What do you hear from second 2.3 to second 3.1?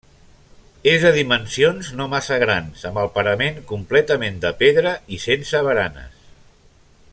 grans, amb